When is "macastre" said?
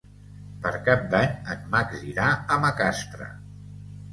2.65-3.29